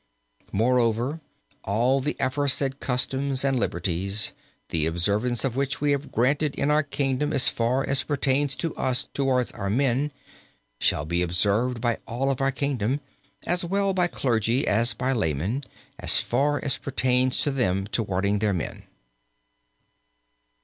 "Moreover, 0.51 1.21
all 1.63 1.99
the 1.99 2.17
aforesaid 2.19 2.79
customs 2.79 3.45
and 3.45 3.59
liberties, 3.59 4.33
the 4.69 4.87
observance 4.87 5.45
of 5.45 5.55
which 5.55 5.79
we 5.79 5.91
have 5.91 6.11
granted 6.11 6.55
in 6.55 6.71
our 6.71 6.81
kingdom 6.81 7.31
as 7.31 7.49
far 7.49 7.85
as 7.87 8.01
pertains 8.01 8.55
to 8.55 8.73
us 8.75 9.07
towards 9.13 9.51
our 9.51 9.69
men, 9.69 10.11
shall 10.79 11.05
be 11.05 11.21
observed 11.21 11.81
by 11.81 11.99
all 12.07 12.31
of 12.31 12.41
our 12.41 12.51
kingdom, 12.51 12.99
as 13.45 13.63
well 13.63 13.93
by 13.93 14.07
clergy 14.07 14.65
as 14.65 14.95
by 14.95 15.11
laymen, 15.13 15.63
as 15.99 16.17
far 16.19 16.59
as 16.65 16.79
pertains 16.79 17.39
to 17.41 17.51
them 17.51 17.85
towards 17.85 18.39
their 18.39 18.53
men. 18.53 18.87